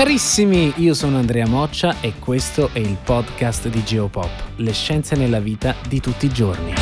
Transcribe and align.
Carissimi, 0.00 0.72
io 0.76 0.94
sono 0.94 1.18
Andrea 1.18 1.46
Moccia 1.46 1.96
e 2.00 2.14
questo 2.18 2.70
è 2.72 2.78
il 2.78 2.96
podcast 3.04 3.68
di 3.68 3.84
Geopop, 3.84 4.30
le 4.56 4.72
scienze 4.72 5.14
nella 5.14 5.40
vita 5.40 5.74
di 5.86 6.00
tutti 6.00 6.24
i 6.24 6.30
giorni. 6.30 6.72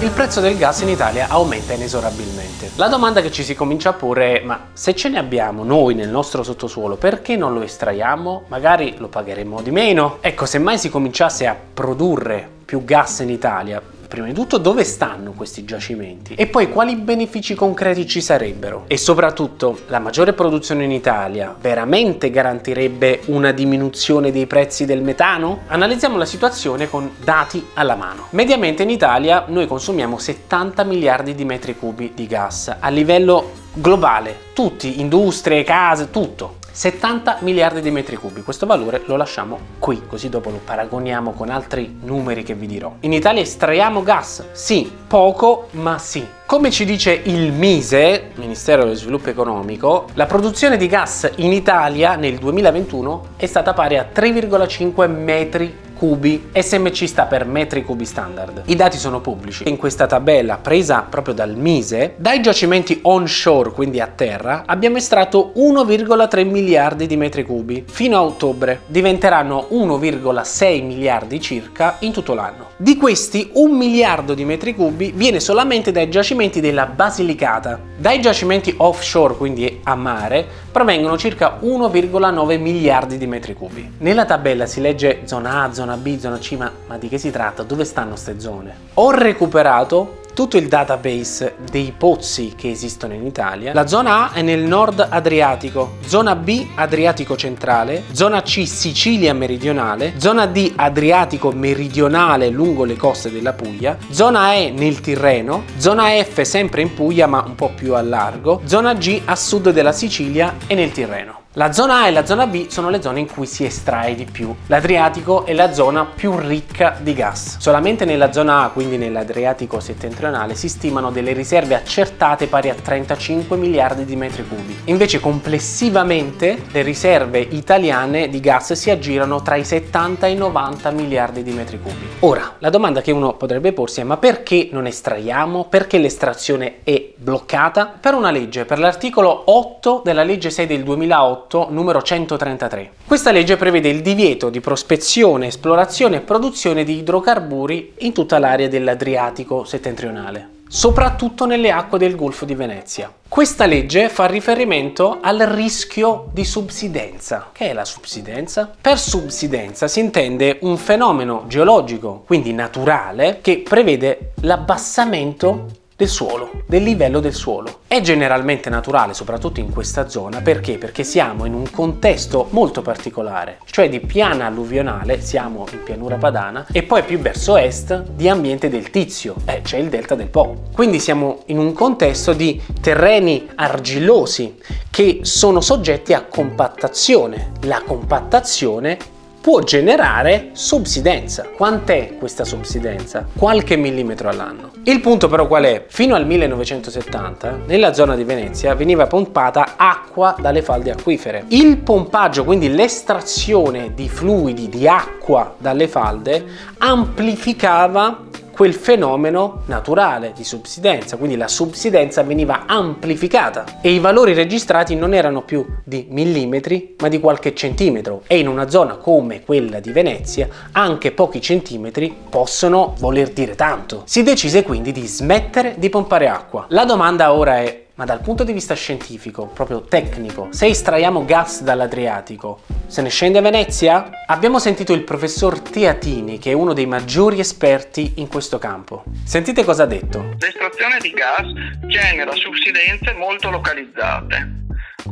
Il 0.00 0.10
prezzo 0.10 0.40
del 0.40 0.56
gas 0.56 0.80
in 0.80 0.88
Italia 0.88 1.28
aumenta 1.28 1.74
inesorabilmente. 1.74 2.72
La 2.74 2.88
domanda 2.88 3.22
che 3.22 3.30
ci 3.30 3.44
si 3.44 3.54
comincia 3.54 3.90
a 3.90 3.92
porre 3.92 4.40
è: 4.40 4.44
ma 4.44 4.70
se 4.72 4.96
ce 4.96 5.10
ne 5.10 5.18
abbiamo 5.18 5.62
noi 5.62 5.94
nel 5.94 6.08
nostro 6.08 6.42
sottosuolo, 6.42 6.96
perché 6.96 7.36
non 7.36 7.54
lo 7.54 7.62
estraiamo? 7.62 8.46
Magari 8.48 8.96
lo 8.98 9.06
pagheremo 9.06 9.62
di 9.62 9.70
meno. 9.70 10.18
Ecco, 10.20 10.44
se 10.44 10.58
mai 10.58 10.76
si 10.76 10.90
cominciasse 10.90 11.46
a 11.46 11.54
produrre 11.72 12.54
più 12.64 12.84
gas 12.84 13.20
in 13.20 13.30
Italia, 13.30 13.80
prima 14.06 14.26
di 14.26 14.32
tutto 14.32 14.58
dove 14.58 14.84
stanno 14.84 15.32
questi 15.32 15.64
giacimenti 15.64 16.34
e 16.34 16.46
poi 16.46 16.70
quali 16.70 16.96
benefici 16.96 17.54
concreti 17.54 18.06
ci 18.06 18.20
sarebbero 18.20 18.84
e 18.86 18.96
soprattutto 18.96 19.80
la 19.88 19.98
maggiore 19.98 20.32
produzione 20.32 20.84
in 20.84 20.92
Italia 20.92 21.54
veramente 21.60 22.30
garantirebbe 22.30 23.22
una 23.26 23.52
diminuzione 23.52 24.32
dei 24.32 24.46
prezzi 24.46 24.84
del 24.84 25.02
metano? 25.02 25.62
Analizziamo 25.66 26.16
la 26.16 26.24
situazione 26.24 26.88
con 26.88 27.10
dati 27.22 27.66
alla 27.74 27.94
mano. 27.94 28.26
Mediamente 28.30 28.82
in 28.82 28.90
Italia 28.90 29.44
noi 29.48 29.66
consumiamo 29.66 30.18
70 30.18 30.84
miliardi 30.84 31.34
di 31.34 31.44
metri 31.44 31.76
cubi 31.76 32.12
di 32.14 32.26
gas 32.26 32.74
a 32.78 32.88
livello 32.88 33.64
globale, 33.72 34.36
tutti, 34.54 35.00
industrie, 35.00 35.64
case, 35.64 36.10
tutto. 36.10 36.64
70 36.76 37.38
miliardi 37.40 37.80
di 37.80 37.90
metri 37.90 38.16
cubi. 38.16 38.42
Questo 38.42 38.66
valore 38.66 39.00
lo 39.06 39.16
lasciamo 39.16 39.58
qui, 39.78 40.02
così 40.06 40.28
dopo 40.28 40.50
lo 40.50 40.60
paragoniamo 40.62 41.32
con 41.32 41.48
altri 41.48 42.00
numeri 42.02 42.42
che 42.42 42.52
vi 42.52 42.66
dirò. 42.66 42.96
In 43.00 43.14
Italia 43.14 43.40
estraiamo 43.40 44.02
gas? 44.02 44.44
Sì, 44.52 44.92
poco, 45.06 45.68
ma 45.70 45.96
sì. 45.96 46.22
Come 46.44 46.70
ci 46.70 46.84
dice 46.84 47.18
il 47.24 47.50
MISE, 47.50 48.32
Ministero 48.34 48.84
dello 48.84 48.94
Sviluppo 48.94 49.30
Economico, 49.30 50.08
la 50.12 50.26
produzione 50.26 50.76
di 50.76 50.86
gas 50.86 51.30
in 51.36 51.52
Italia 51.52 52.14
nel 52.14 52.36
2021 52.36 53.28
è 53.36 53.46
stata 53.46 53.72
pari 53.72 53.96
a 53.96 54.10
3,5 54.14 55.10
metri 55.10 55.74
cubi, 55.96 56.50
SMC 56.52 57.08
sta 57.08 57.24
per 57.24 57.46
metri 57.46 57.82
cubi 57.82 58.04
standard. 58.04 58.62
I 58.66 58.76
dati 58.76 58.98
sono 58.98 59.20
pubblici. 59.20 59.68
In 59.68 59.76
questa 59.76 60.06
tabella 60.06 60.58
presa 60.58 61.06
proprio 61.08 61.34
dal 61.34 61.56
Mise, 61.56 62.14
dai 62.16 62.40
giacimenti 62.40 62.98
onshore, 63.02 63.70
quindi 63.70 64.00
a 64.00 64.06
terra, 64.06 64.64
abbiamo 64.66 64.98
estratto 64.98 65.52
1,3 65.56 66.48
miliardi 66.48 67.06
di 67.06 67.16
metri 67.16 67.44
cubi. 67.44 67.84
Fino 67.86 68.16
a 68.16 68.22
ottobre 68.22 68.82
diventeranno 68.86 69.68
1,6 69.70 70.84
miliardi 70.84 71.40
circa 71.40 71.96
in 72.00 72.12
tutto 72.12 72.34
l'anno. 72.34 72.68
Di 72.76 72.96
questi, 72.96 73.50
un 73.54 73.76
miliardo 73.76 74.34
di 74.34 74.44
metri 74.44 74.74
cubi 74.74 75.12
viene 75.14 75.40
solamente 75.40 75.92
dai 75.92 76.10
giacimenti 76.10 76.60
della 76.60 76.86
Basilicata. 76.86 77.80
Dai 77.96 78.20
giacimenti 78.20 78.74
offshore, 78.76 79.36
quindi 79.36 79.80
a 79.82 79.94
mare, 79.94 80.64
provengono 80.76 81.16
circa 81.16 81.58
1,9 81.62 82.60
miliardi 82.60 83.16
di 83.16 83.26
metri 83.26 83.54
cubi. 83.54 83.92
Nella 84.00 84.26
tabella 84.26 84.66
si 84.66 84.82
legge 84.82 85.22
zona 85.24 85.62
A, 85.62 85.72
zona 85.72 85.96
B, 85.96 86.18
zona 86.18 86.36
C, 86.36 86.52
ma, 86.52 86.70
ma 86.86 86.98
di 86.98 87.08
che 87.08 87.16
si 87.16 87.30
tratta? 87.30 87.62
Dove 87.62 87.86
stanno 87.86 88.10
queste 88.10 88.38
zone? 88.38 88.76
Ho 88.92 89.10
recuperato 89.10 90.18
tutto 90.36 90.58
il 90.58 90.68
database 90.68 91.54
dei 91.70 91.94
pozzi 91.96 92.52
che 92.54 92.70
esistono 92.70 93.14
in 93.14 93.24
Italia. 93.24 93.72
La 93.72 93.86
zona 93.86 94.28
A 94.28 94.32
è 94.34 94.42
nel 94.42 94.60
nord 94.60 95.06
Adriatico, 95.08 95.96
zona 96.04 96.36
B 96.36 96.66
Adriatico 96.74 97.36
centrale, 97.36 98.02
zona 98.12 98.42
C 98.42 98.66
Sicilia 98.66 99.32
meridionale, 99.32 100.12
zona 100.18 100.44
D 100.44 100.74
Adriatico 100.76 101.52
meridionale 101.52 102.50
lungo 102.50 102.84
le 102.84 102.96
coste 102.96 103.32
della 103.32 103.54
Puglia, 103.54 103.96
zona 104.10 104.52
E 104.52 104.70
nel 104.76 105.00
Tirreno, 105.00 105.64
zona 105.78 106.08
F 106.22 106.42
sempre 106.42 106.82
in 106.82 106.92
Puglia 106.92 107.26
ma 107.26 107.42
un 107.42 107.54
po' 107.54 107.72
più 107.74 107.94
a 107.94 108.02
largo, 108.02 108.60
zona 108.66 108.92
G 108.92 109.22
a 109.24 109.34
sud 109.34 109.70
della 109.70 109.92
Sicilia 109.92 110.56
e 110.66 110.74
nel 110.74 110.92
Tirreno. 110.92 111.44
La 111.58 111.72
zona 111.72 112.02
A 112.02 112.08
e 112.08 112.10
la 112.10 112.26
zona 112.26 112.46
B 112.46 112.66
sono 112.68 112.90
le 112.90 113.00
zone 113.00 113.20
in 113.20 113.32
cui 113.32 113.46
si 113.46 113.64
estrae 113.64 114.14
di 114.14 114.26
più. 114.30 114.54
L'Adriatico 114.66 115.46
è 115.46 115.54
la 115.54 115.72
zona 115.72 116.04
più 116.04 116.36
ricca 116.36 116.98
di 117.00 117.14
gas. 117.14 117.56
Solamente 117.58 118.04
nella 118.04 118.30
zona 118.30 118.64
A, 118.64 118.68
quindi 118.68 118.98
nell'Adriatico 118.98 119.80
settentrionale, 119.80 120.54
si 120.54 120.68
stimano 120.68 121.10
delle 121.10 121.32
riserve 121.32 121.74
accertate 121.74 122.46
pari 122.46 122.68
a 122.68 122.74
35 122.74 123.56
miliardi 123.56 124.04
di 124.04 124.16
metri 124.16 124.46
cubi. 124.46 124.76
Invece 124.84 125.18
complessivamente 125.18 126.62
le 126.70 126.82
riserve 126.82 127.38
italiane 127.38 128.28
di 128.28 128.40
gas 128.40 128.74
si 128.74 128.90
aggirano 128.90 129.40
tra 129.40 129.56
i 129.56 129.64
70 129.64 130.26
e 130.26 130.32
i 130.32 130.36
90 130.36 130.90
miliardi 130.90 131.42
di 131.42 131.52
metri 131.52 131.80
cubi. 131.80 132.06
Ora, 132.18 132.56
la 132.58 132.68
domanda 132.68 133.00
che 133.00 133.12
uno 133.12 133.32
potrebbe 133.32 133.72
porsi 133.72 134.02
è 134.02 134.04
ma 134.04 134.18
perché 134.18 134.68
non 134.72 134.84
estraiamo? 134.84 135.64
Perché 135.70 135.96
l'estrazione 135.96 136.80
è 136.84 137.12
bloccata? 137.16 137.94
Per 137.98 138.12
una 138.12 138.30
legge, 138.30 138.66
per 138.66 138.78
l'articolo 138.78 139.44
8 139.46 140.02
della 140.04 140.22
legge 140.22 140.50
6 140.50 140.66
del 140.66 140.82
2008 140.82 141.44
2008 141.46 141.68
numero 141.70 142.02
133. 142.02 142.92
Questa 143.06 143.30
legge 143.30 143.56
prevede 143.56 143.88
il 143.88 144.02
divieto 144.02 144.50
di 144.50 144.60
prospezione, 144.60 145.46
esplorazione 145.46 146.16
e 146.16 146.20
produzione 146.20 146.84
di 146.84 146.98
idrocarburi 146.98 147.94
in 147.98 148.12
tutta 148.12 148.38
l'area 148.38 148.68
dell'Adriatico 148.68 149.64
settentrionale 149.64 150.54
soprattutto 150.68 151.46
nelle 151.46 151.70
acque 151.70 151.96
del 151.96 152.16
Golfo 152.16 152.44
di 152.44 152.56
Venezia. 152.56 153.12
Questa 153.28 153.66
legge 153.66 154.08
fa 154.08 154.26
riferimento 154.26 155.18
al 155.22 155.38
rischio 155.38 156.28
di 156.32 156.44
subsidenza. 156.44 157.50
Che 157.52 157.70
è 157.70 157.72
la 157.72 157.84
subsidenza? 157.84 158.74
Per 158.80 158.98
subsidenza 158.98 159.86
si 159.86 160.00
intende 160.00 160.58
un 160.62 160.76
fenomeno 160.76 161.44
geologico, 161.46 162.24
quindi 162.26 162.52
naturale, 162.52 163.38
che 163.42 163.62
prevede 163.66 164.32
l'abbassamento 164.40 165.66
del 165.96 166.08
suolo, 166.08 166.62
del 166.66 166.82
livello 166.82 167.20
del 167.20 167.32
suolo. 167.32 167.80
È 167.86 168.00
generalmente 168.02 168.68
naturale, 168.68 169.14
soprattutto 169.14 169.60
in 169.60 169.72
questa 169.72 170.08
zona, 170.08 170.42
perché? 170.42 170.76
Perché 170.76 171.04
siamo 171.04 171.46
in 171.46 171.54
un 171.54 171.70
contesto 171.70 172.48
molto 172.50 172.82
particolare, 172.82 173.58
cioè 173.64 173.88
di 173.88 174.00
piana 174.00 174.44
alluvionale, 174.44 175.22
siamo 175.22 175.64
in 175.72 175.82
pianura 175.82 176.16
padana, 176.16 176.66
e 176.70 176.82
poi 176.82 177.02
più 177.02 177.18
verso 177.18 177.56
est 177.56 178.10
di 178.10 178.28
ambiente 178.28 178.68
del 178.68 178.90
Tizio, 178.90 179.36
eh, 179.46 179.62
c'è 179.62 179.78
il 179.78 179.88
delta 179.88 180.14
del 180.14 180.28
Po. 180.28 180.64
Quindi 180.74 181.00
siamo 181.00 181.44
in 181.46 181.58
un 181.58 181.72
contesto 181.72 182.34
di 182.34 182.60
terreni 182.80 183.48
argillosi 183.54 184.58
che 184.90 185.20
sono 185.22 185.62
soggetti 185.62 186.12
a 186.12 186.24
compattazione. 186.24 187.52
La 187.62 187.82
compattazione 187.84 188.98
può 189.46 189.60
generare 189.60 190.48
subsidenza. 190.54 191.44
Quant'è 191.54 192.16
questa 192.18 192.44
subsidenza? 192.44 193.28
Qualche 193.32 193.76
millimetro 193.76 194.28
all'anno. 194.28 194.72
Il 194.82 195.00
punto 195.00 195.28
però 195.28 195.46
qual 195.46 195.62
è? 195.62 195.84
Fino 195.86 196.16
al 196.16 196.26
1970 196.26 197.60
nella 197.66 197.92
zona 197.92 198.16
di 198.16 198.24
Venezia 198.24 198.74
veniva 198.74 199.06
pompata 199.06 199.74
acqua 199.76 200.34
dalle 200.40 200.62
falde 200.62 200.90
acquifere. 200.90 201.44
Il 201.50 201.76
pompaggio, 201.76 202.42
quindi 202.42 202.74
l'estrazione 202.74 203.94
di 203.94 204.08
fluidi, 204.08 204.68
di 204.68 204.88
acqua 204.88 205.54
dalle 205.58 205.86
falde, 205.86 206.44
amplificava 206.78 208.24
quel 208.56 208.72
fenomeno 208.72 209.64
naturale 209.66 210.32
di 210.34 210.42
subsidenza, 210.42 211.18
quindi 211.18 211.36
la 211.36 211.46
subsidenza 211.46 212.22
veniva 212.22 212.64
amplificata 212.66 213.80
e 213.82 213.92
i 213.92 213.98
valori 213.98 214.32
registrati 214.32 214.96
non 214.96 215.12
erano 215.12 215.42
più 215.42 215.64
di 215.84 216.06
millimetri 216.08 216.96
ma 216.98 217.08
di 217.08 217.20
qualche 217.20 217.54
centimetro 217.54 218.22
e 218.26 218.38
in 218.38 218.48
una 218.48 218.70
zona 218.70 218.96
come 218.96 219.42
quella 219.42 219.78
di 219.78 219.92
Venezia 219.92 220.48
anche 220.72 221.12
pochi 221.12 221.42
centimetri 221.42 222.14
possono 222.30 222.94
voler 222.98 223.28
dire 223.28 223.54
tanto. 223.54 224.02
Si 224.06 224.22
decise 224.22 224.62
quindi 224.62 224.90
di 224.90 225.06
smettere 225.06 225.74
di 225.76 225.90
pompare 225.90 226.28
acqua. 226.28 226.64
La 226.70 226.86
domanda 226.86 227.34
ora 227.34 227.58
è 227.58 227.85
ma 227.96 228.04
dal 228.04 228.20
punto 228.20 228.44
di 228.44 228.52
vista 228.52 228.74
scientifico, 228.74 229.46
proprio 229.46 229.82
tecnico, 229.82 230.48
se 230.50 230.66
estraiamo 230.66 231.24
gas 231.24 231.62
dall'Adriatico, 231.62 232.60
se 232.86 233.00
ne 233.00 233.08
scende 233.08 233.40
Venezia? 233.40 234.10
Abbiamo 234.26 234.58
sentito 234.58 234.92
il 234.92 235.02
professor 235.02 235.60
Teatini, 235.60 236.38
che 236.38 236.50
è 236.50 236.54
uno 236.54 236.74
dei 236.74 236.86
maggiori 236.86 237.38
esperti 237.40 238.14
in 238.16 238.28
questo 238.28 238.58
campo. 238.58 239.04
Sentite 239.24 239.64
cosa 239.64 239.84
ha 239.84 239.86
detto. 239.86 240.34
L'estrazione 240.38 240.98
di 241.00 241.10
gas 241.10 241.86
genera 241.86 242.32
subsidenze 242.32 243.14
molto 243.14 243.48
localizzate. 243.48 244.65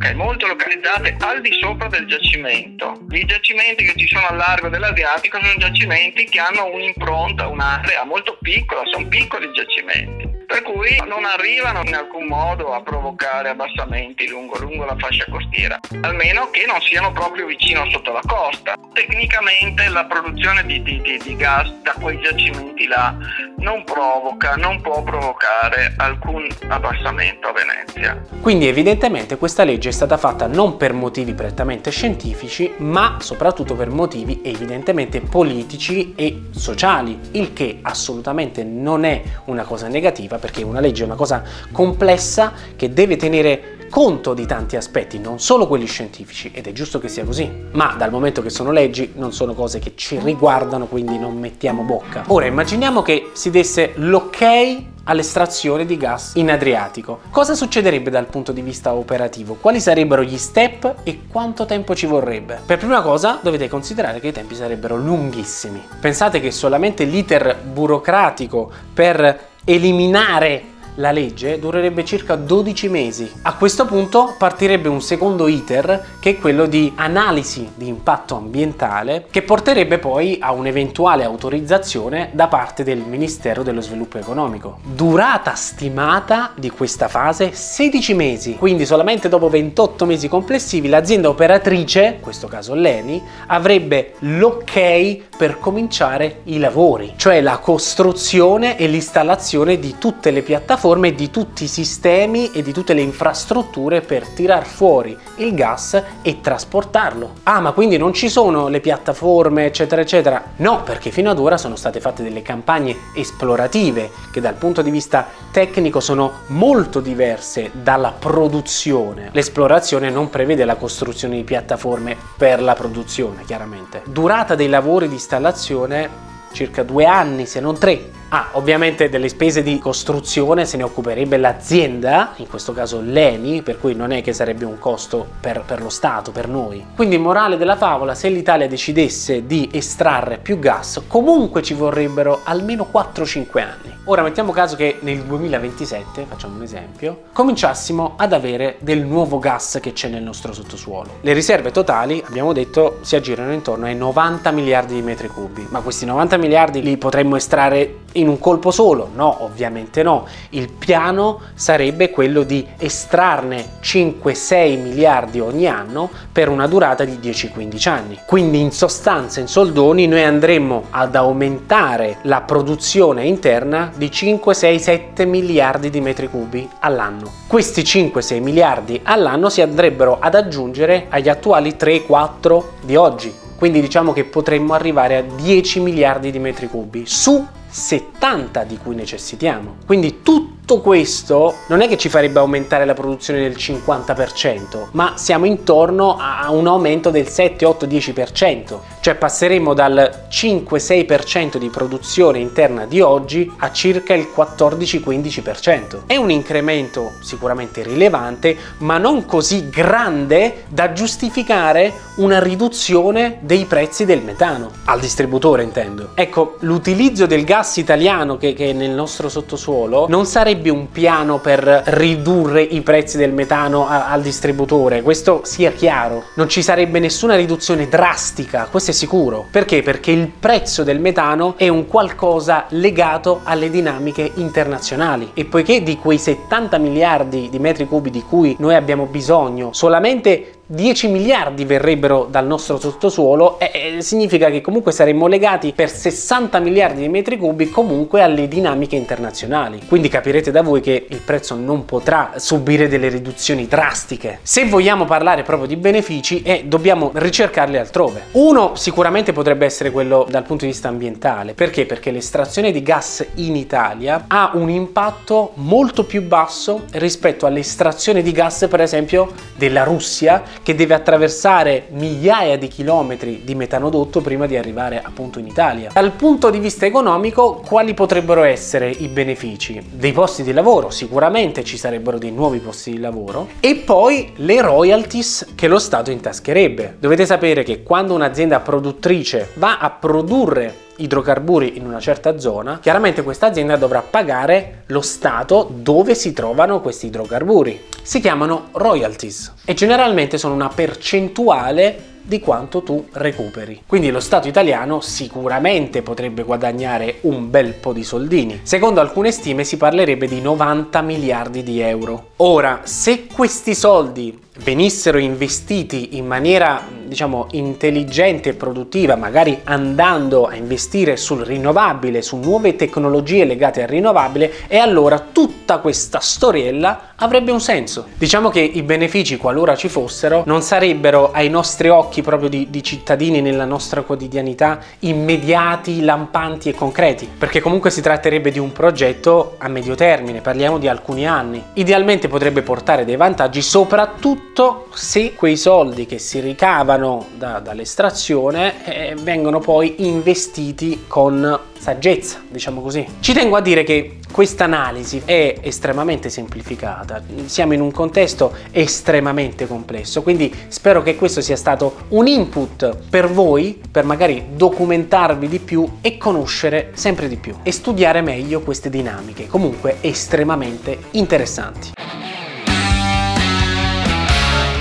Ok, 0.05 0.11
ok, 0.11 0.15
molto 0.17 0.47
localizzate 0.47 1.17
al 1.21 1.41
di 1.41 1.51
sopra 1.59 1.89
del 1.89 2.07
giacimento. 2.07 3.07
I 3.09 3.25
giacimenti 3.25 3.85
che 3.85 3.95
ci 3.97 4.07
sono 4.07 4.27
al 4.27 4.37
largo 4.37 4.69
dell'Adriatico 4.69 5.39
sono 5.41 5.57
giacimenti 5.57 6.25
che 6.25 6.41
hanno 6.41 6.67
un'impronta, 6.67 7.49
un'area 7.49 8.05
molto 8.05 8.37
piccola, 8.43 8.83
sono 8.93 9.09
piccoli 9.09 9.51
giacimenti 9.55 10.33
per 10.47 10.63
cui 10.63 10.97
non 11.07 11.25
arrivano 11.25 11.83
in 11.85 11.95
alcun 11.95 12.27
modo 12.27 12.75
a 12.75 12.83
provocare 12.83 13.49
abbassamenti 13.49 14.29
lungo, 14.29 14.57
lungo, 14.59 14.85
la 14.85 14.95
fascia 14.97 15.25
costiera, 15.29 15.81
almeno 16.03 16.51
che 16.51 16.65
non 16.67 16.81
siano 16.83 17.11
proprio 17.13 17.47
vicino 17.47 17.89
sotto 17.91 18.13
la 18.13 18.21
costa. 18.25 18.77
Tecnicamente 18.93 19.89
la 19.89 20.05
produzione 20.05 20.65
di, 20.65 20.81
di, 20.83 21.01
di, 21.01 21.19
di 21.19 21.35
gas 21.35 21.69
da 21.83 21.95
quei 21.99 22.21
giacimenti 22.21 22.87
là 22.87 23.17
non 23.65 23.83
provoca, 23.83 24.57
non 24.57 24.81
può 24.83 25.03
provocare 25.03 25.95
alcun 25.97 26.47
abbassamento 26.69 27.49
a 27.49 27.53
Venezia. 27.53 28.23
Quindi 28.41 28.69
evidentemente 28.69 29.39
questa 29.39 29.65
legge 29.65 29.89
è 29.89 29.93
stata 29.93 30.19
fatta 30.19 30.47
non 30.47 30.77
per 30.77 30.93
motivi 30.93 31.33
prettamente 31.33 31.91
scientifici, 31.91 32.75
ma 32.77 33.17
soprattutto 33.21 33.75
per 33.75 33.89
motivi 33.89 34.43
evidentemente 34.45 35.23
politici 35.23 36.15
e 36.15 36.43
sociali, 36.51 37.19
il 37.33 37.55
che 37.55 37.79
assolutamente 37.81 38.63
non 38.65 39.05
è 39.05 39.23
una 39.47 39.65
cosa 39.65 39.89
negativa 39.89 40.37
perché 40.37 40.63
una 40.63 40.81
legge 40.81 41.03
è 41.03 41.07
una 41.07 41.15
cosa 41.17 41.43
complessa 41.73 42.53
che 42.77 42.93
deve 42.93 43.17
tenere 43.17 43.74
conto 43.95 44.35
di 44.35 44.45
tanti 44.45 44.75
aspetti, 44.75 45.21
non 45.21 45.39
solo 45.39 45.69
quelli 45.69 45.87
scientifici, 45.87 46.51
ed 46.53 46.67
è 46.67 46.73
giusto 46.73 46.99
che 46.99 47.07
sia 47.07 47.23
così, 47.23 47.49
ma 47.75 47.95
dal 47.97 48.11
momento 48.11 48.43
che 48.43 48.51
sono 48.51 48.73
leggi 48.73 49.13
non 49.15 49.33
sono 49.33 49.55
cose 49.55 49.79
che 49.79 49.93
ci 49.95 50.19
riguardano, 50.19 50.87
quindi 50.87 51.17
non 51.17 51.39
mettiamo 51.39 51.85
bocca. 51.85 52.25
Ora 52.27 52.47
immaginiamo 52.47 53.03
che 53.03 53.31
si 53.35 53.51
desse 53.51 53.93
l'ok 53.95 54.83
all'estrazione 55.05 55.87
di 55.87 55.97
gas 55.97 56.33
in 56.35 56.51
Adriatico. 56.51 57.21
Cosa 57.31 57.55
succederebbe 57.55 58.11
dal 58.11 58.27
punto 58.27 58.51
di 58.51 58.63
vista 58.63 58.95
operativo? 58.95 59.59
Quali 59.61 59.79
sarebbero 59.79 60.25
gli 60.25 60.39
step 60.39 60.97
e 61.05 61.21
quanto 61.29 61.65
tempo 61.65 61.95
ci 61.95 62.07
vorrebbe? 62.07 62.63
Per 62.67 62.79
prima 62.79 63.01
cosa 63.01 63.39
dovete 63.41 63.69
considerare 63.69 64.19
che 64.19 64.27
i 64.27 64.33
tempi 64.33 64.57
sarebbero 64.57 64.97
lunghissimi. 64.97 65.81
Pensate 66.01 66.41
che 66.41 66.51
solamente 66.51 67.05
l'iter 67.05 67.61
burocratico 67.63 68.73
per 68.93 69.53
eliminare 69.65 70.73
la 70.97 71.11
legge 71.11 71.59
durerebbe 71.59 72.05
circa 72.05 72.37
12 72.37 72.89
mesi. 72.89 73.31
A 73.43 73.55
questo 73.55 73.87
punto 73.87 74.35
partirebbe 74.39 74.89
un 74.89 75.03
secondo 75.03 75.49
iter 75.49 76.05
che 76.21 76.31
è 76.31 76.39
quello 76.39 76.67
di 76.67 76.93
analisi 76.97 77.71
di 77.75 77.89
impatto 77.89 78.37
ambientale 78.37 79.27
che 79.31 79.43
porterebbe 79.43 79.99
poi 79.99 80.39
a 80.41 80.53
un'eventuale 80.53 81.25
autorizzazione 81.25 82.31
da 82.33 82.47
parte 82.47 82.85
del 82.85 82.99
Ministero 82.99 83.63
dello 83.63 83.81
Sviluppo 83.81 84.19
Economico. 84.19 84.79
Durata 84.85 85.55
stimata 85.55 86.53
di 86.55 86.71
questa 86.71 87.09
fase 87.09 87.53
16 87.53 88.15
mesi, 88.15 88.55
quindi 88.57 88.87
solamente 88.87 89.29
dopo 89.29 89.49
28 89.49 90.05
mesi 90.05 90.29
complessivi 90.29 90.89
l'azienda 90.89 91.29
operatrice, 91.29 92.15
in 92.17 92.21
questo 92.21 92.47
caso 92.47 92.75
l'ENI, 92.75 93.23
avrebbe 93.49 94.15
l'ok 94.21 95.23
per 95.37 95.59
cominciare 95.59 96.41
i 96.45 96.59
lavori, 96.59 97.15
cioè 97.17 97.41
la 97.41 97.59
costruzione 97.59 98.77
e 98.77 98.87
l'installazione 98.87 99.79
di 99.79 99.97
tutte 99.99 100.31
le 100.31 100.43
piattaforme 100.43 100.83
piattaforme 100.85 101.15
di 101.15 101.31
tutti 101.31 101.65
i 101.65 101.67
sistemi 101.67 102.51
e 102.53 102.61
di 102.61 102.71
tutte 102.71 102.93
le 102.93 103.01
infrastrutture 103.01 104.03
per 104.03 104.29
tirar 104.29 104.67
fuori 104.67 105.17
il 105.37 105.55
gas 105.55 106.03
e 106.21 106.43
trasportarlo. 106.43 107.37
Ah, 107.45 107.61
ma 107.61 107.73
quindi 107.73 107.97
non 107.97 108.13
ci 108.13 108.29
sono 108.29 108.69
le 108.69 108.81
piattaforme, 108.81 109.65
eccetera, 109.65 110.03
eccetera? 110.03 110.43
No, 110.57 110.83
perché 110.83 111.11
fino 111.11 111.31
ad 111.31 111.39
ora 111.39 111.57
sono 111.57 111.77
state 111.77 112.01
fatte 112.01 112.23
delle 112.23 112.43
campagne 112.43 112.95
esplorative 113.15 114.11
che 114.31 114.43
dal 114.43 114.57
punto 114.57 114.83
di 114.83 114.91
vista 114.91 115.27
tecnico 115.51 116.01
sono 116.01 116.41
molto 116.49 117.01
diverse 117.01 117.71
dalla 117.73 118.13
produzione. 118.13 119.31
L'esplorazione 119.33 120.11
non 120.11 120.29
prevede 120.29 120.67
la 120.67 120.77
costruzione 120.77 121.37
di 121.37 121.45
piattaforme 121.45 122.15
per 122.37 122.61
la 122.61 122.75
produzione, 122.75 123.45
chiaramente. 123.47 124.03
Durata 124.05 124.55
dei 124.55 124.69
lavori 124.69 125.09
di 125.09 125.15
installazione 125.15 126.33
circa 126.53 126.83
due 126.83 127.07
anni, 127.07 127.47
se 127.47 127.61
non 127.61 127.79
tre. 127.79 128.23
Ah, 128.37 128.49
ovviamente 128.55 129.09
delle 129.09 129.29
spese 129.29 129.63
di 129.63 129.79
costruzione 129.79 130.65
se 130.65 130.77
ne 130.77 130.83
occuperebbe 130.83 131.37
l'azienda, 131.37 132.33
in 132.39 132.49
questo 132.49 132.73
caso 132.73 133.01
l'ENI, 133.01 133.63
per 133.63 133.79
cui 133.79 133.95
non 133.95 134.11
è 134.11 134.23
che 134.23 134.33
sarebbe 134.33 134.65
un 134.65 134.77
costo 134.81 135.25
per, 135.41 135.63
per, 135.65 135.81
lo 135.81 135.89
Stato, 135.89 136.33
per 136.33 136.49
noi. 136.49 136.85
Quindi 136.97 137.17
morale 137.17 137.57
della 137.57 137.77
favola, 137.77 138.17
se 138.17 138.29
l'Italia 138.31 138.67
decidesse 138.67 139.47
di 139.47 139.69
estrarre 139.73 140.39
più 140.39 140.59
gas, 140.59 141.03
comunque 141.07 141.63
ci 141.63 141.75
vorrebbero 141.75 142.41
almeno 142.43 142.89
4-5 142.93 143.61
anni. 143.61 143.95
Ora 144.07 144.23
mettiamo 144.23 144.51
caso 144.51 144.75
che 144.75 144.99
nel 145.03 145.23
2027, 145.23 146.27
facciamo 146.29 146.57
un 146.57 146.63
esempio, 146.63 147.27
cominciassimo 147.33 148.15
ad 148.17 148.33
avere 148.33 148.79
del 148.81 149.07
nuovo 149.07 149.39
gas 149.39 149.79
che 149.81 149.93
c'è 149.93 150.09
nel 150.09 150.25
nostro 150.25 150.53
sottosuolo. 150.53 151.19
Le 151.21 151.33
riserve 151.33 151.71
totali, 151.71 152.21
abbiamo 152.27 152.53
detto, 152.53 152.99
si 153.03 153.15
aggirano 153.15 153.53
intorno 153.53 153.87
ai 153.87 153.95
90 153.95 154.51
miliardi 154.51 154.95
di 154.95 155.03
metri 155.03 155.29
cubi, 155.29 155.65
ma 155.71 155.81
questi 155.83 156.05
90 156.05 156.37
miliardi 156.37 156.83
li 156.83 156.97
potremmo 156.97 157.37
estrarre 157.37 158.03
in 158.15 158.24
un 158.29 158.39
colpo 158.39 158.71
solo? 158.71 159.11
No, 159.15 159.45
ovviamente 159.45 160.03
no. 160.03 160.27
Il 160.51 160.69
piano 160.71 161.41
sarebbe 161.55 162.11
quello 162.11 162.43
di 162.43 162.67
estrarne 162.79 163.79
5-6 163.83 164.81
miliardi 164.81 165.41
ogni 165.41 165.67
anno 165.67 166.11
per 166.33 166.49
una 166.49 166.67
durata 166.67 167.05
di 167.05 167.19
10-15 167.21 167.89
anni. 167.89 168.19
Quindi 168.27 168.61
in 168.61 168.73
sostanza, 168.73 169.41
in 169.41 169.49
soldoni, 169.49 170.07
noi 170.07 170.23
andremmo 170.23 170.85
ad 170.91 171.15
aumentare 171.15 172.19
la 172.23 172.41
produzione 172.43 173.25
interna 173.25 173.91
di 173.95 174.07
5-6-7 174.07 175.27
miliardi 175.27 175.91
di 175.91 176.01
metri 176.01 176.29
cubi 176.29 176.69
all'anno. 176.81 177.31
Questi 177.47 177.83
5-6 177.83 178.43
miliardi 178.43 179.01
all'anno 179.03 179.49
si 179.49 179.61
andrebbero 179.61 180.19
ad 180.21 180.35
aggiungere 180.35 181.07
agli 181.09 181.29
attuali 181.29 181.77
3-4 181.79 182.63
di 182.83 182.97
oggi. 182.97 183.43
Quindi 183.57 183.81
diciamo 183.81 184.13
che 184.13 184.25
potremmo 184.25 184.75
arrivare 184.75 185.17
a 185.17 185.23
10 185.23 185.81
miliardi 185.81 186.31
di 186.31 186.39
metri 186.39 186.69
cubi 186.69 187.05
su 187.07 187.47
70 187.75 188.63
di 188.63 188.79
cui 188.79 188.95
necessitiamo. 188.95 189.79
Quindi 189.85 190.23
tutto 190.65 190.81
questo 190.81 191.57
non 191.67 191.83
è 191.83 191.89
che 191.89 191.99
ci 191.99 192.09
farebbe 192.09 192.39
aumentare 192.39 192.87
la 192.87 192.95
produzione 192.95 193.41
del 193.41 193.53
50%, 193.53 194.87
ma 194.93 195.13
siamo 195.17 195.45
intorno 195.45 196.17
a 196.19 196.51
un 196.51 196.67
aumento 196.67 197.11
del 197.11 197.29
7, 197.29 197.67
8, 197.67 197.87
10%. 197.87 198.79
Cioè 199.01 199.15
passeremo 199.17 199.75
dal 199.75 200.27
5-6% 200.31 201.59
di 201.59 201.69
produzione 201.69 202.39
interna 202.39 202.87
di 202.87 203.03
oggi 203.03 203.53
a 203.59 203.71
circa 203.73 204.15
il 204.15 204.29
14-15%. 204.35 206.07
È 206.07 206.17
un 206.17 206.31
incremento 206.31 207.13
sicuramente 207.21 207.83
rilevante, 207.83 208.57
ma 208.79 208.97
non 208.97 209.27
così 209.27 209.69
grande 209.69 210.65
da 210.69 210.95
giustificare 210.95 211.93
una 212.17 212.41
riduzione 212.41 213.39
dei 213.43 213.67
prezzi 213.67 214.07
del 214.07 214.23
metano, 214.23 214.71
al 214.85 215.01
distributore 215.01 215.63
intendo. 215.63 216.13
Ecco, 216.15 216.57
l'utilizzo 216.61 217.27
del 217.27 217.45
gas 217.45 217.77
italiano 217.77 218.39
che, 218.39 218.55
che 218.55 218.71
è 218.71 218.73
nel 218.73 218.93
nostro 218.93 219.29
sottosuolo 219.29 220.07
non 220.09 220.25
sarebbe 220.25 220.53
un 220.71 220.91
piano 220.91 221.39
per 221.39 221.83
ridurre 221.87 222.63
i 222.63 222.81
prezzi 222.83 223.17
del 223.17 223.33
metano 223.33 223.87
a, 223.87 224.11
al 224.11 224.23
distributore, 224.23 225.03
questo 225.03 225.41
sia 225.45 225.73
chiaro. 225.73 226.25
Non 226.35 226.49
ci 226.49 226.63
sarebbe 226.63 226.99
nessuna 226.99 227.35
riduzione 227.35 227.89
drastica, 227.89 228.69
questo 228.71 228.91
è 228.91 228.95
sicuro. 228.95 229.47
Perché? 229.51 229.83
Perché 229.83 230.11
il 230.11 230.29
prezzo 230.29 230.83
del 230.83 231.01
metano 231.01 231.55
è 231.57 231.69
un 231.69 231.87
qualcosa 231.87 232.67
legato 232.71 233.41
alle 233.45 233.71
dinamiche 233.71 234.31
internazionali 234.35 235.31
e 235.35 235.45
poiché 235.45 235.83
di 235.83 235.97
quei 235.97 236.19
70 236.19 236.79
miliardi 236.79 237.49
di 237.51 237.59
metri 237.59 237.87
cubi 237.87 238.11
di 238.11 238.23
cui 238.23 238.57
noi 238.59 238.75
abbiamo 238.75 239.07
bisogno, 239.07 239.73
solamente 239.73 240.54
10 240.67 241.09
miliardi 241.09 241.67
verrebbero 241.67 242.27
dal 242.31 242.47
nostro 242.47 242.79
sottosuolo 242.79 243.59
e, 243.59 243.99
significa 243.99 244.49
che 244.49 244.63
comunque 244.63 244.93
saremmo 244.93 245.27
legati 245.27 245.73
per 245.75 245.91
60 245.91 246.59
miliardi 246.59 247.03
di 247.03 247.09
metri 247.11 247.37
cubi 247.37 247.69
comunque 247.69 248.23
alle 248.23 248.49
dinamiche 248.49 248.97
internazionali. 248.97 249.83
Quindi 249.87 250.09
capirete 250.09 250.51
da 250.51 250.63
voi 250.63 250.81
che 250.81 251.07
il 251.07 251.21
prezzo 251.21 251.55
non 251.55 251.85
potrà 251.85 252.33
subire 252.37 252.89
delle 252.89 253.09
riduzioni 253.09 253.67
drastiche. 253.67 254.39
Se 254.41 254.65
vogliamo 254.65 255.05
parlare 255.05 255.43
proprio 255.43 255.69
di 255.69 255.77
benefici, 255.77 256.41
eh, 256.41 256.65
dobbiamo 256.65 257.11
ricercarli 257.13 257.77
altrove. 257.77 258.23
Uno 258.33 258.75
sicuramente 258.75 259.35
potrebbe 259.35 259.67
essere 259.67 259.91
quello 259.91 260.27
dal 260.31 260.45
punto 260.45 260.65
di 260.65 260.71
vista 260.71 260.89
ambientale. 260.89 261.53
Perché? 261.53 261.85
Perché 261.85 262.11
l'estrazione 262.11 262.73
di 262.73 262.83
gas 262.83 263.23
in 263.35 263.55
Italia 263.55 264.25
ha 264.29 264.53
un 264.55 264.71
impatto 264.71 265.53
molto 265.57 266.05
più 266.05 266.23
basso 266.23 266.85
rispetto 266.93 267.45
all'estrazione 267.45 268.23
di 268.23 268.33
gas, 268.33 268.67
per 268.71 268.81
esempio, 268.81 269.31
della 269.57 269.85
Russia 269.85 270.43
che 270.63 270.75
deve 270.75 270.95
attraversare 270.95 271.87
migliaia 271.91 272.57
di 272.57 272.69
chilometri 272.69 273.43
di 273.45 273.55
metanodotto 273.55 274.21
prima 274.21 274.47
di 274.47 274.57
arrivare 274.57 275.01
appunto 275.03 275.39
in 275.39 275.47
Italia. 275.47 275.91
Dal 275.93 276.13
punto 276.13 276.51
di 276.51 276.59
vista 276.59 276.87
economico, 276.87 277.63
quali 277.67 277.95
potrebbero 277.95 278.43
essere 278.43 278.91
i 278.91 279.09
benefici? 279.09 279.83
Dei 279.91 280.13
posti 280.13 280.43
di 280.43 280.53
lavoro, 280.53 280.91
sicuramente 280.91 281.65
ci 281.65 281.77
sarebbero 281.77 282.19
dei 282.19 282.31
nuovi 282.31 282.59
posti 282.59 282.93
di 282.93 282.99
lavoro 282.99 283.49
e 283.61 283.77
poi 283.77 284.33
le 284.37 284.61
royalties 284.61 285.53
che 285.55 285.69
lo 285.69 285.79
Stato 285.79 286.11
intascherebbe. 286.11 286.97
Dovete 286.99 287.27
sapere 287.27 287.63
che 287.63 287.83
quando 287.83 288.15
un'azienda 288.15 288.61
produttrice 288.61 289.51
va 289.55 289.79
a 289.79 289.91
produrre 289.91 290.84
idrocarburi 290.97 291.77
in 291.77 291.87
una 291.87 292.01
certa 292.01 292.39
zona, 292.39 292.79
chiaramente 292.81 293.23
questa 293.23 293.47
azienda 293.47 293.77
dovrà 293.77 294.03
pagare 294.03 294.83
lo 294.87 295.01
Stato 295.01 295.69
dove 295.73 296.15
si 296.15 296.33
trovano 296.33 296.81
questi 296.81 297.07
idrocarburi. 297.07 297.85
Si 298.03 298.21
chiamano 298.21 298.69
royalties 298.73 299.53
e 299.65 299.75
generalmente 299.75 300.39
sono 300.39 300.55
una 300.55 300.69
percentuale 300.69 302.13
di 302.27 302.41
quanto 302.41 302.83
tu 302.83 303.07
recuperi. 303.13 303.83
Quindi 303.87 304.11
lo 304.11 304.21
Stato 304.21 304.49
italiano 304.49 305.01
sicuramente 305.01 306.01
potrebbe 306.03 306.43
guadagnare 306.43 307.19
un 307.23 307.51
bel 307.51 307.75
po' 307.75 307.93
di 307.93 308.03
soldini. 308.03 308.61
Secondo 308.63 309.01
alcune 309.01 309.31
stime 309.31 309.65
si 309.65 309.77
parlerebbe 309.77 310.27
di 310.27 310.41
90 310.41 311.03
miliardi 311.03 311.63
di 311.63 311.81
euro. 311.81 312.31
Ora, 312.37 312.81
se 312.85 313.27
questi 313.27 313.75
soldi 313.75 314.41
venissero 314.63 315.19
investiti 315.19 316.17
in 316.17 316.27
maniera 316.27 316.81
diciamo 317.05 317.49
intelligente 317.53 318.51
e 318.51 318.55
produttiva, 318.55 319.17
magari 319.17 319.61
andando 319.65 320.47
a 320.47 320.55
investire 320.55 321.17
sul 321.17 321.45
rinnovabile, 321.45 322.23
su 322.23 322.37
nuove 322.37 322.77
tecnologie 322.77 323.45
legate 323.45 323.83
al 323.83 323.89
rinnovabile, 323.89 324.53
e 324.69 324.79
allora 324.79 325.19
tutta 325.19 325.79
questa 325.79 326.21
storiella 326.21 327.13
avrebbe 327.25 327.51
un 327.51 327.61
senso. 327.61 328.07
Diciamo 328.17 328.51
che 328.51 328.61
i 328.61 328.83
benefici, 328.83 329.37
qualora 329.37 329.75
ci 329.75 329.89
fossero, 329.89 330.43
non 330.47 330.63
sarebbero 330.63 331.31
ai 331.33 331.49
nostri 331.49 331.89
occhi 331.89 332.23
proprio 332.23 332.49
di, 332.49 332.69
di 332.71 332.83
cittadini 332.83 333.41
nella 333.41 333.65
nostra 333.65 334.03
quotidianità 334.03 334.79
immediati, 335.01 336.03
lampanti 336.03 336.69
e 336.69 336.75
concreti, 336.75 337.29
perché 337.37 337.61
comunque 337.61 337.91
si 337.91 338.01
tratterebbe 338.01 338.51
di 338.51 338.59
un 338.59 338.73
progetto 338.73 339.55
a 339.59 339.69
medio 339.69 339.95
termine, 339.95 340.41
parliamo 340.41 340.79
di 340.79 340.89
alcuni 340.89 341.27
anni. 341.27 341.63
Idealmente 341.75 342.29
potrebbe 342.29 342.63
portare 342.63 343.05
dei 343.05 343.17
vantaggi, 343.17 343.63
soprattutto 343.63 344.89
se 344.95 345.35
quei 345.35 345.57
soldi 345.57 346.07
che 346.07 346.19
si 346.19 346.41
ricavano 346.41 347.27
da, 347.37 347.61
dall'estrazione 347.61 348.85
eh, 348.85 349.15
vengono 349.19 349.59
poi 349.59 350.07
investiti 350.07 351.05
con 351.07 351.59
saggezza, 351.85 352.41
diciamo 352.49 352.81
così. 352.81 353.07
Ci 353.21 353.35
tengo 353.35 353.57
a 353.57 353.61
dire 353.61 353.85
che 353.85 354.17
questa 354.33 354.65
analisi 354.65 355.21
è 355.27 355.59
estremamente 355.61 356.31
semplificata, 356.31 357.23
siamo 357.45 357.75
in 357.75 357.83
un 357.83 357.91
contesto 357.91 358.55
estremamente 358.71 359.67
complesso, 359.67 360.23
quindi 360.23 360.51
spero 360.69 361.03
che 361.03 361.15
questo 361.15 361.43
sia 361.43 361.57
stato 361.57 362.07
un 362.09 362.27
input 362.27 362.97
per 363.11 363.31
voi 363.31 363.79
per 363.91 364.05
magari 364.05 364.47
documentarvi 364.57 365.47
di 365.47 365.59
più 365.59 365.87
e 366.01 366.17
conoscere 366.17 366.93
sempre 366.95 367.29
di 367.29 367.37
più 367.37 367.55
e 367.63 367.71
studiare 367.71 368.23
meglio 368.23 368.63
queste 368.63 368.89
dinamiche, 368.89 369.47
comunque 369.47 369.99
estremamente 370.01 370.99
interessanti. 371.11 372.24